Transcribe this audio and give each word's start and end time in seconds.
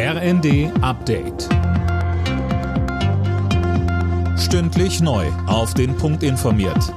RND 0.00 0.70
Update. 0.80 1.48
Stündlich 4.38 5.00
neu. 5.00 5.26
Auf 5.48 5.74
den 5.74 5.96
Punkt 5.96 6.22
informiert. 6.22 6.94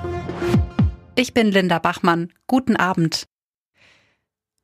Ich 1.16 1.34
bin 1.34 1.48
Linda 1.48 1.80
Bachmann. 1.80 2.32
Guten 2.46 2.76
Abend. 2.76 3.26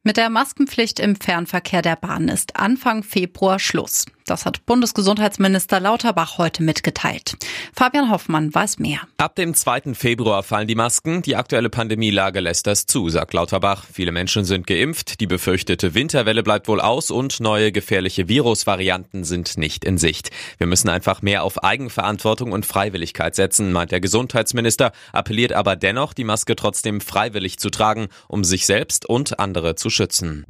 Mit 0.03 0.17
der 0.17 0.29
Maskenpflicht 0.29 0.99
im 0.99 1.15
Fernverkehr 1.15 1.81
der 1.81 1.95
Bahn 1.95 2.27
ist 2.27 2.57
Anfang 2.57 3.01
Februar 3.01 3.57
Schluss. 3.57 4.05
Das 4.27 4.45
hat 4.45 4.65
Bundesgesundheitsminister 4.65 5.79
Lauterbach 5.79 6.37
heute 6.37 6.61
mitgeteilt. 6.61 7.37
Fabian 7.73 8.11
Hoffmann 8.11 8.53
weiß 8.53 8.77
mehr. 8.77 8.99
Ab 9.15 9.35
dem 9.35 9.53
2. 9.53 9.93
Februar 9.93 10.43
fallen 10.43 10.67
die 10.67 10.75
Masken. 10.75 11.21
Die 11.21 11.37
aktuelle 11.37 11.69
Pandemielage 11.69 12.41
lässt 12.41 12.67
das 12.67 12.85
zu, 12.85 13.07
sagt 13.07 13.33
Lauterbach. 13.33 13.85
Viele 13.91 14.11
Menschen 14.11 14.43
sind 14.43 14.67
geimpft, 14.67 15.21
die 15.21 15.27
befürchtete 15.27 15.93
Winterwelle 15.93 16.43
bleibt 16.43 16.67
wohl 16.67 16.81
aus 16.81 17.09
und 17.09 17.39
neue 17.39 17.71
gefährliche 17.71 18.27
Virusvarianten 18.27 19.23
sind 19.23 19.57
nicht 19.57 19.85
in 19.85 19.97
Sicht. 19.97 20.29
Wir 20.57 20.67
müssen 20.67 20.89
einfach 20.89 21.21
mehr 21.21 21.43
auf 21.43 21.63
Eigenverantwortung 21.63 22.51
und 22.51 22.65
Freiwilligkeit 22.65 23.33
setzen, 23.33 23.71
meint 23.71 23.93
der 23.93 24.01
Gesundheitsminister, 24.01 24.91
appelliert 25.13 25.53
aber 25.53 25.77
dennoch, 25.77 26.13
die 26.13 26.25
Maske 26.25 26.57
trotzdem 26.57 26.99
freiwillig 26.99 27.59
zu 27.59 27.69
tragen, 27.69 28.09
um 28.27 28.43
sich 28.43 28.65
selbst 28.65 29.05
und 29.07 29.39
andere 29.39 29.75
zu 29.75 29.89
schützen. 29.89 30.45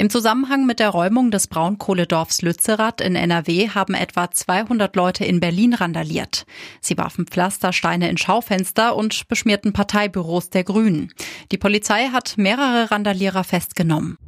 Im 0.00 0.10
Zusammenhang 0.10 0.64
mit 0.64 0.78
der 0.78 0.90
Räumung 0.90 1.32
des 1.32 1.48
Braunkohledorfs 1.48 2.42
Lützerath 2.42 3.00
in 3.00 3.16
NRW 3.16 3.70
haben 3.70 3.94
etwa 3.94 4.30
200 4.30 4.94
Leute 4.94 5.24
in 5.24 5.40
Berlin 5.40 5.74
randaliert. 5.74 6.46
Sie 6.80 6.96
warfen 6.96 7.26
Pflastersteine 7.26 8.08
in 8.08 8.16
Schaufenster 8.16 8.94
und 8.94 9.26
beschmierten 9.26 9.72
Parteibüros 9.72 10.50
der 10.50 10.62
Grünen. 10.62 11.12
Die 11.50 11.58
Polizei 11.58 12.10
hat 12.12 12.34
mehrere 12.36 12.92
Randalierer 12.92 13.42
festgenommen. 13.42 14.18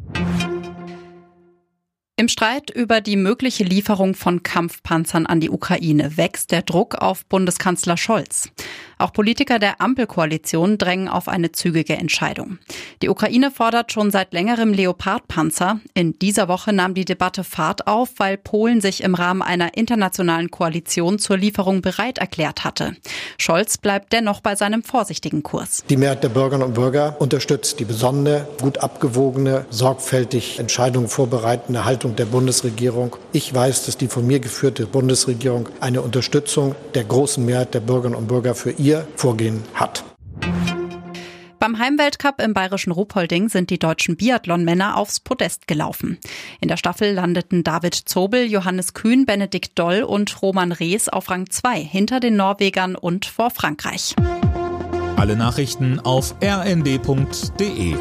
Im 2.17 2.27
Streit 2.27 2.71
über 2.71 3.01
die 3.01 3.17
mögliche 3.17 3.63
Lieferung 3.63 4.15
von 4.15 4.43
Kampfpanzern 4.43 5.25
an 5.25 5.39
die 5.39 5.51
Ukraine 5.51 6.17
wächst 6.17 6.51
der 6.51 6.63
Druck 6.63 6.97
auf 6.97 7.25
Bundeskanzler 7.27 7.97
Scholz. 7.97 8.51
Auch 9.01 9.15
Politiker 9.15 9.59
der 9.59 9.81
Ampelkoalition 9.81 10.77
drängen 10.77 11.09
auf 11.09 11.27
eine 11.27 11.53
zügige 11.53 11.95
Entscheidung. 11.95 12.59
Die 13.01 13.09
Ukraine 13.09 13.51
fordert 13.51 13.93
schon 13.93 14.11
seit 14.11 14.35
längerem 14.35 14.75
Leopardpanzer. 14.75 15.81
In 15.95 16.19
dieser 16.19 16.49
Woche 16.49 16.75
nahm 16.75 16.93
die 16.93 17.07
Debatte 17.07 17.43
Fahrt 17.43 17.87
auf, 17.87 18.11
weil 18.19 18.37
Polen 18.37 18.83
sich 18.83 19.03
im 19.03 19.15
Rahmen 19.15 19.41
einer 19.41 19.75
internationalen 19.79 20.51
Koalition 20.51 21.19
zur 21.19 21.39
Lieferung 21.39 21.81
bereit 21.81 22.19
erklärt 22.19 22.63
hatte. 22.63 22.95
Scholz 23.39 23.79
bleibt 23.79 24.13
dennoch 24.13 24.43
bei 24.43 24.55
seinem 24.55 24.83
vorsichtigen 24.83 25.43
Kurs. 25.43 25.83
Die 25.89 25.97
Mehrheit 25.97 26.23
der 26.23 26.29
Bürgerinnen 26.29 26.67
und 26.67 26.75
Bürger 26.75 27.17
unterstützt 27.21 27.81
die 27.81 27.87
besonnene, 27.87 28.47
gut 28.61 28.79
abgewogene, 28.79 29.65
sorgfältig 29.71 30.59
Entscheidungen 30.59 31.09
vorbereitende 31.09 31.87
Haltung 31.87 32.17
der 32.17 32.27
Bundesregierung. 32.27 33.17
Ich 33.33 33.55
weiß, 33.55 33.87
dass 33.87 33.97
die 33.97 34.09
von 34.09 34.27
mir 34.27 34.41
geführte 34.41 34.85
Bundesregierung 34.85 35.71
eine 35.81 36.03
Unterstützung 36.03 36.75
der 36.95 37.05
großen 37.05 37.43
Mehrheit 37.43 37.73
der 37.73 37.81
Bürgerinnen 37.81 38.19
und 38.19 38.29
Bürger 38.29 38.55
für 38.55 38.73
ihr 38.91 39.07
Vorgehen 39.17 39.63
hat. 39.75 40.05
Beim 41.61 41.79
Heimweltcup 41.79 42.41
im 42.41 42.55
bayerischen 42.55 42.91
Ruhpolding 42.91 43.51
sind 43.51 43.69
die 43.71 43.79
deutschen 43.79 44.17
Biathlon-Männer 44.17 44.97
aufs 44.97 45.21
Podest 45.21 45.69
gelaufen. 45.69 46.19
In 46.61 46.69
der 46.69 46.79
Staffel 46.79 47.13
landeten 47.13 47.63
David 47.63 47.95
Zobel, 47.95 48.51
Johannes 48.51 48.95
Kühn, 48.95 49.27
Benedikt 49.27 49.79
Doll 49.79 50.03
und 50.03 50.43
Roman 50.43 50.73
Rees 50.73 51.09
auf 51.09 51.31
Rang 51.31 51.51
2 51.51 51.81
hinter 51.81 52.19
den 52.19 52.37
Norwegern 52.37 52.97
und 52.97 53.27
vor 53.27 53.51
Frankreich. 53.51 54.17
Alle 55.17 55.37
Nachrichten 55.37 56.01
auf 56.01 56.35
rnd.de 56.43 57.95